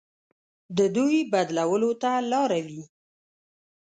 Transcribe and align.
د 0.77 0.79
دوی 0.95 1.17
بدلولو 1.33 1.91
ته 2.01 2.11
لاره 2.31 2.59
وي. 2.67 2.83